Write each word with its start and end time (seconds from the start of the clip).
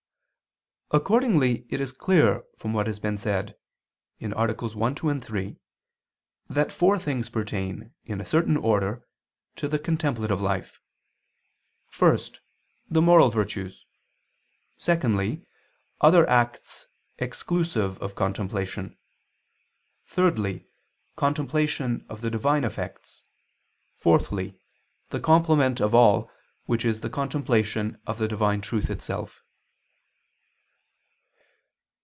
Accordingly 0.93 1.65
it 1.69 1.79
is 1.79 1.93
clear 1.93 2.43
from 2.57 2.73
what 2.73 2.85
has 2.85 2.99
been 2.99 3.17
said 3.17 3.55
(AA. 4.21 4.27
1, 4.51 4.95
2, 4.95 5.19
3) 5.21 5.55
that 6.49 6.69
four 6.69 6.99
things 6.99 7.29
pertain, 7.29 7.93
in 8.03 8.19
a 8.19 8.25
certain 8.25 8.57
order, 8.57 9.07
to 9.55 9.69
the 9.69 9.79
contemplative 9.79 10.41
life; 10.41 10.81
first, 11.87 12.41
the 12.89 13.01
moral 13.01 13.29
virtues; 13.29 13.85
secondly, 14.77 15.47
other 16.01 16.27
acts 16.29 16.87
exclusive 17.19 17.97
of 17.99 18.13
contemplation; 18.15 18.97
thirdly, 20.05 20.67
contemplation 21.15 22.05
of 22.09 22.19
the 22.19 22.29
divine 22.29 22.65
effects; 22.65 23.23
fourthly, 23.95 24.59
the 25.09 25.21
complement 25.21 25.79
of 25.79 25.95
all 25.95 26.29
which 26.65 26.83
is 26.83 26.99
the 26.99 27.09
contemplation 27.09 27.97
of 28.05 28.17
the 28.17 28.27
divine 28.27 28.59
truth 28.59 28.89
itself. 28.89 29.41